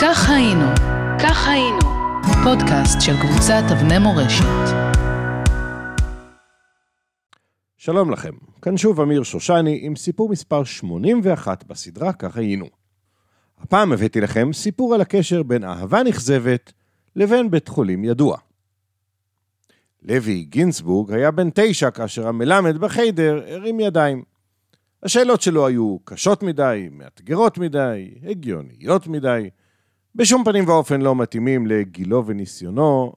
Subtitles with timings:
[0.00, 0.64] כך היינו,
[1.22, 1.78] כך היינו,
[2.44, 4.74] פודקאסט של קבוצת אבני מורשת.
[7.76, 8.32] שלום לכם,
[8.62, 12.66] כאן שוב אמיר שושני עם סיפור מספר 81 בסדרה כך היינו.
[13.58, 16.72] הפעם הבאתי לכם סיפור על הקשר בין אהבה נכזבת
[17.16, 18.38] לבין בית חולים ידוע.
[20.02, 24.22] לוי גינסבורג היה בן תשע כאשר המלמד בחיידר הרים ידיים.
[25.02, 29.50] השאלות שלו היו קשות מדי, מאתגרות מדי, הגיוניות מדי,
[30.18, 33.12] בשום פנים ואופן לא מתאימים לגילו וניסיונו,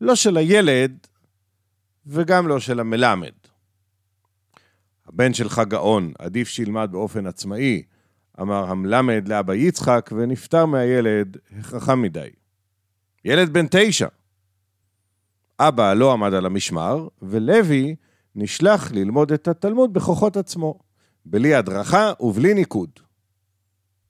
[0.00, 1.06] לא של הילד
[2.06, 3.32] וגם לא של המלמד.
[5.06, 7.82] הבן שלך גאון, עדיף שילמד באופן עצמאי,
[8.40, 12.28] אמר המלמד לאבא יצחק, ונפטר מהילד חכם מדי.
[13.24, 14.08] ילד בן תשע.
[15.60, 17.96] אבא לא עמד על המשמר, ולוי
[18.34, 20.78] נשלח ללמוד את התלמוד בכוחות עצמו,
[21.24, 23.05] בלי הדרכה ובלי ניקוד.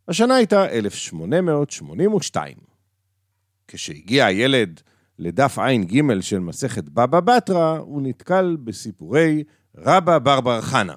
[0.09, 2.56] השנה הייתה 1882.
[3.69, 4.80] כשהגיע הילד
[5.18, 9.45] לדף ע"ג של מסכת בבא בתרא, הוא נתקל בסיפורי
[9.76, 10.95] רבא בר בר חנה,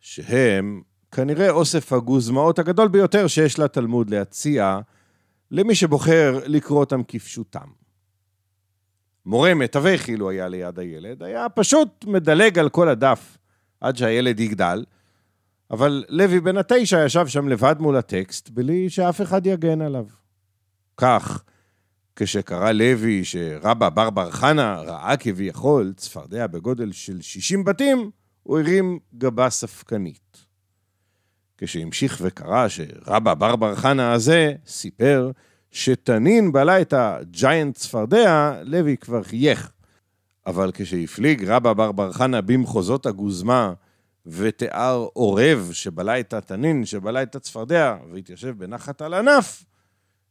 [0.00, 4.80] שהם כנראה אוסף הגוזמאות הגדול ביותר שיש לתלמוד להציע
[5.50, 7.68] למי שבוחר לקרוא אותם כפשוטם.
[9.26, 13.38] מורה מתווך, אילו היה ליד הילד, היה פשוט מדלג על כל הדף
[13.80, 14.84] עד שהילד יגדל,
[15.70, 20.06] אבל לוי בן התשע ישב שם לבד מול הטקסט, בלי שאף אחד יגן עליו.
[20.96, 21.42] כך,
[22.16, 28.10] כשקרא לוי שרבא בר בר חנה ראה כביכול צפרדע בגודל של 60 בתים,
[28.42, 30.46] הוא הרים גבה ספקנית.
[31.58, 35.30] כשהמשיך וקרא שרבא בר בר חנה הזה סיפר
[35.70, 39.70] שתנין בלע את הג'יינט צפרדע, לוי כבר חייך.
[40.46, 43.72] אבל כשהפליג רבא בר בר חנה במחוזות הגוזמה
[44.26, 49.64] ותיאר עורב שבלע את התנין, שבלע את הצפרדע, והתיישב בנחת על ענף,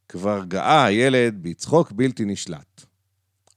[0.10, 2.86] כבר גאה הילד בצחוק בלתי נשלט.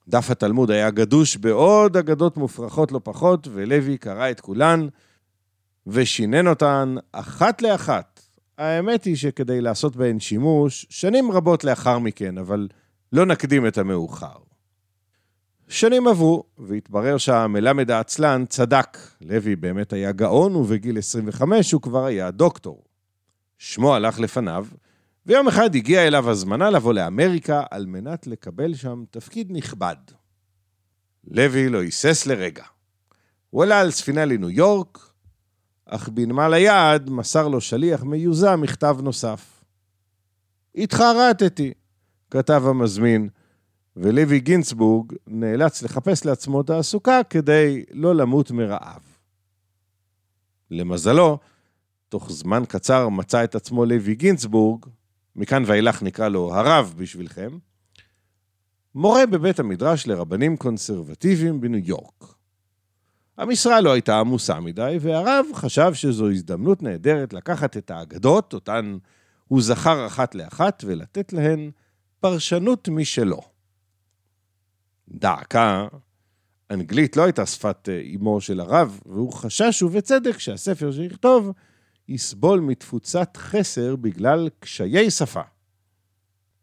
[0.09, 4.89] דף התלמוד היה גדוש בעוד אגדות מופרכות לא פחות, ולוי קרא את כולן
[5.87, 8.21] ושינן אותן אחת לאחת.
[8.59, 12.69] האמת היא שכדי לעשות בהן שימוש, שנים רבות לאחר מכן, אבל
[13.13, 14.52] לא נקדים את המאוחר.
[15.73, 18.99] שנים עברו, והתברר שהמלמד העצלן צדק.
[19.21, 22.85] לוי באמת היה גאון, ובגיל 25 הוא כבר היה דוקטור.
[23.59, 24.67] שמו הלך לפניו,
[25.27, 29.97] ויום אחד הגיעה אליו הזמנה לבוא לאמריקה על מנת לקבל שם תפקיד נכבד.
[31.25, 32.65] לוי לא היסס לרגע.
[33.51, 34.99] הוא עלה על ספינה לניו יורק,
[35.87, 39.65] אך בנמל היעד מסר לו שליח מיוזע מכתב נוסף.
[40.75, 41.73] התחרטתי,
[42.31, 43.29] כתב המזמין,
[43.97, 49.03] ולוי גינסבורג נאלץ לחפש לעצמו תעסוקה כדי לא למות מרעב.
[50.71, 51.39] למזלו,
[52.09, 54.87] תוך זמן קצר מצא את עצמו לוי גינסבורג,
[55.37, 57.59] מכאן ואילך נקרא לו הרב בשבילכם,
[58.95, 62.35] מורה בבית המדרש לרבנים קונסרבטיביים בניו יורק.
[63.39, 68.97] המשרה לא הייתה עמוסה מדי, והרב חשב שזו הזדמנות נהדרת לקחת את האגדות, אותן
[69.49, 71.71] הוא זכר אחת לאחת, ולתת להן
[72.21, 73.52] פרשנות משלו.
[75.23, 75.87] דעקה,
[76.71, 81.53] אנגלית לא הייתה שפת אמו של הרב, והוא חשש, ובצדק, שהספר שיכתוב
[82.09, 85.41] יסבול מתפוצת חסר בגלל קשיי שפה.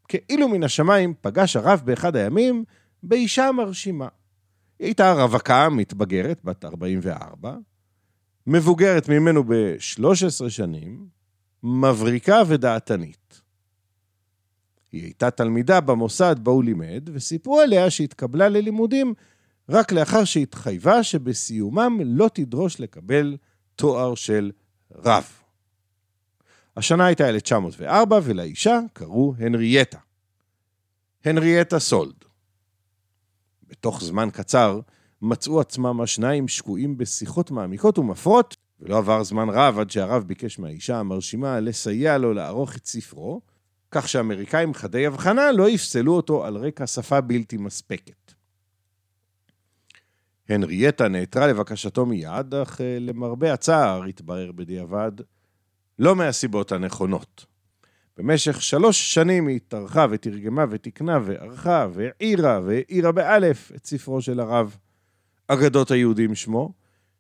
[0.08, 2.64] כאילו מן השמיים פגש הרב באחד הימים
[3.04, 4.08] באישה מרשימה.
[4.80, 7.56] היא הייתה רווקה מתבגרת, בת 44,
[8.48, 11.08] מבוגרת ממנו ב-13 שנים,
[11.64, 13.42] מבריקה ודעתנית.
[14.92, 19.14] היא הייתה תלמידה במוסד בו הוא לימד, וסיפרו עליה שהתקבלה ללימודים
[19.70, 23.38] רק לאחר שהתחייבה שבסיומם לא תדרוש לקבל
[23.76, 24.52] תואר של
[24.96, 25.26] רב.
[26.78, 29.98] השנה הייתה 1904, ולאישה קראו הנריאטה.
[31.26, 32.26] הנריאטה סולד.
[33.70, 34.80] בתוך זמן קצר
[35.22, 41.00] מצאו עצמם השניים שקועים בשיחות מעמיקות ומפרות, ולא עבר זמן רב עד שהרב ביקש מהאישה
[41.00, 43.42] המרשימה לסייע לו לערוך את ספרו,
[43.92, 48.34] כך שאמריקאים חדי הבחנה לא יפסלו אותו על רקע שפה בלתי מספקת.
[50.50, 55.12] הנריאטה נעתרה לבקשתו מיד, אך אה, למרבה הצער, התברר בדיעבד,
[56.00, 57.46] לא מהסיבות הנכונות.
[58.18, 64.78] במשך שלוש שנים היא טרחה ותרגמה ותיקנה וערכה והעירה והעירה באלף את ספרו של הרב,
[65.48, 66.74] אגדות היהודים שמו,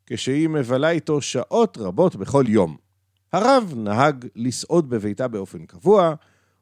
[0.05, 2.77] כשהיא מבלה איתו שעות רבות בכל יום.
[3.33, 6.15] הרב נהג לסעוד בביתה באופן קבוע,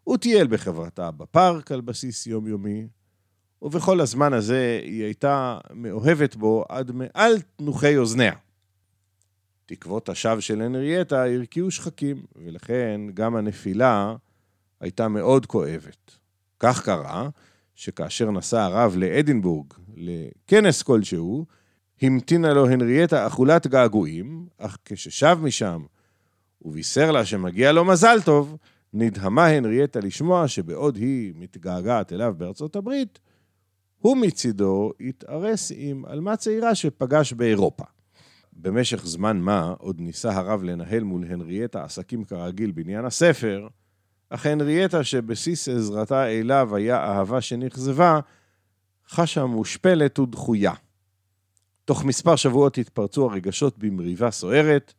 [0.08, 2.88] הוא טייל בחברתה בפארק על בסיס יומיומי,
[3.62, 8.34] ובכל הזמן הזה היא הייתה מאוהבת בו עד מעל תנוחי אוזניה.
[9.66, 14.16] תקוות השווא של הנריאטה הרקיעו שחקים, ולכן גם הנפילה
[14.80, 16.18] הייתה מאוד כואבת.
[16.60, 17.30] כך קרה
[17.76, 21.46] שכאשר נסע הרב לאדינבורג לכנס כלשהו,
[22.02, 25.86] המתינה לו הנריאטה אכולת געגועים, אך כששב משם
[26.62, 28.58] ובישר לה שמגיע לו מזל טוב,
[29.00, 33.20] נדהמה הנריאטה לשמוע שבעוד היא מתגעגעת אליו בארצות הברית,
[34.00, 37.84] הוא מצידו התארס עם עלמה צעירה שפגש באירופה.
[38.54, 43.68] במשך זמן מה עוד ניסה הרב לנהל מול הנריאטה עסקים כרגיל בעניין הספר,
[44.30, 48.20] אך הנריאטה שבסיס עזרתה אליו היה אהבה שנכזבה,
[49.10, 50.74] חשה מושפלת ודחויה.
[51.86, 54.94] תוך מספר שבועות התפרצו הרגשות במריבה סוערת,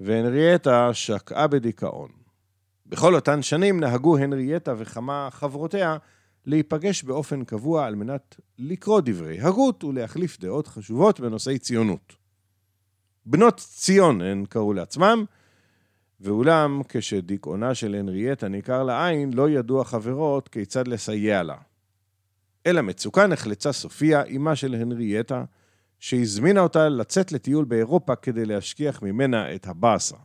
[0.00, 2.25] והנריאטה שקעה בדיכאון.
[2.88, 5.96] בכל אותן שנים נהגו הנריאטה וכמה חברותיה
[6.46, 12.16] להיפגש באופן קבוע על מנת לקרוא דברי הגות ולהחליף דעות חשובות בנושאי ציונות.
[13.26, 15.24] בנות ציון הן קראו לעצמם,
[16.20, 21.56] ואולם כשדיכאונה של הנריאטה ניכר לעין, לא ידעו החברות כיצד לסייע לה.
[22.66, 25.44] אל המצוקה נחלצה סופיה, אמה של הנריאטה,
[26.00, 30.16] שהזמינה אותה לצאת לטיול באירופה כדי להשכיח ממנה את הבאסה.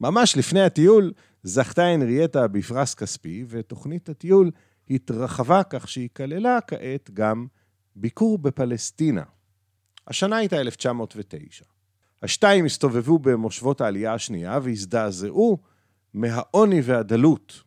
[0.00, 1.12] ממש לפני הטיול
[1.42, 4.50] זכתה הנריאטה בפרס כספי, ותוכנית הטיול
[4.90, 7.46] התרחבה כך שהיא כללה כעת גם
[7.96, 9.22] ביקור בפלסטינה.
[10.06, 11.64] השנה הייתה 1909.
[12.22, 15.58] השתיים הסתובבו במושבות העלייה השנייה והזדעזעו
[16.14, 17.62] מהעוני והדלות.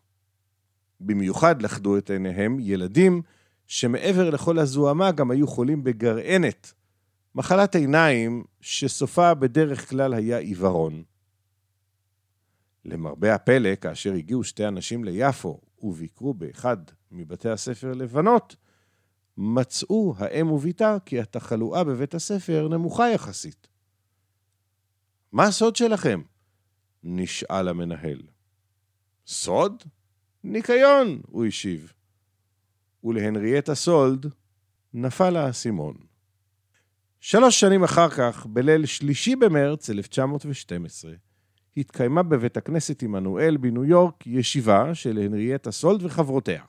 [0.99, 3.21] במיוחד לכדו את עיניהם ילדים
[3.67, 6.73] שמעבר לכל הזוהמה גם היו חולים בגרענת,
[7.35, 11.03] מחלת עיניים שסופה בדרך כלל היה עיוורון.
[12.85, 16.77] למרבה הפלא, כאשר הגיעו שתי אנשים ליפו וביקרו באחד
[17.11, 18.55] מבתי הספר לבנות,
[19.37, 23.67] מצאו האם וביתה כי התחלואה בבית הספר נמוכה יחסית.
[25.31, 26.21] מה הסוד שלכם?
[27.03, 28.21] נשאל המנהל.
[29.27, 29.83] סוד?
[30.43, 31.93] ניקיון, הוא השיב.
[33.03, 34.25] ולהנריאטה סולד
[34.93, 35.95] נפל האסימון.
[37.19, 41.13] שלוש שנים אחר כך, בליל שלישי במרץ 1912,
[41.77, 46.63] התקיימה בבית הכנסת עמנואל בניו יורק ישיבה של הנריאטה סולד וחברותיה.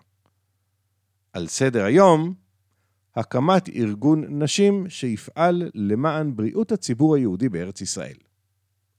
[1.33, 2.35] על סדר היום,
[3.17, 8.17] הקמת ארגון נשים שיפעל למען בריאות הציבור היהודי בארץ ישראל.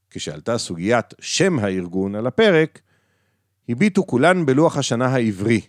[0.10, 2.82] כשעלתה סוגיית שם הארגון על הפרק,
[3.70, 5.62] הביטו כולן בלוח השנה העברי.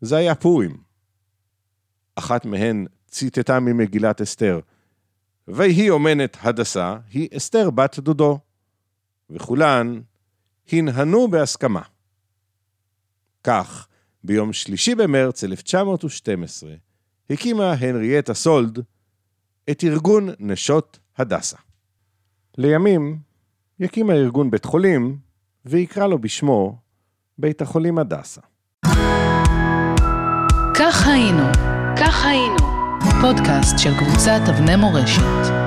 [0.00, 0.76] זה היה פורים.
[2.16, 4.60] אחת מהן ציטטה ממגילת אסתר,
[5.48, 8.38] ויהי אומנת הדסה, היא אסתר בת דודו,
[9.30, 10.00] וכולן
[10.72, 11.82] הנהנו בהסכמה.
[13.44, 13.88] כך,
[14.24, 16.70] ביום שלישי במרץ 1912,
[17.30, 18.78] הקימה הנריאטה סולד
[19.70, 21.56] את ארגון נשות הדסה.
[22.58, 23.18] לימים
[23.80, 25.18] יקים הארגון בית חולים
[25.64, 26.78] ויקרא לו בשמו
[27.38, 28.40] בית החולים הדסה.
[30.74, 31.52] כך היינו,
[32.00, 32.56] כך היינו,
[33.20, 35.65] פודקאסט של קבוצת אבני מורשת.